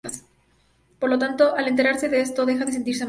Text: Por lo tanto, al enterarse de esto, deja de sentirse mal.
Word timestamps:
Por 0.97 1.11
lo 1.11 1.19
tanto, 1.19 1.55
al 1.55 1.67
enterarse 1.67 2.09
de 2.09 2.21
esto, 2.21 2.47
deja 2.47 2.65
de 2.65 2.71
sentirse 2.71 2.99
mal. 2.99 2.99